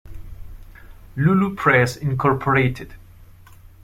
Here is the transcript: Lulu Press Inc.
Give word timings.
Lulu 1.17 1.53
Press 1.55 1.95
Inc. 1.97 2.17